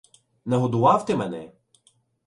[0.45, 1.51] -Нагодував ти мене?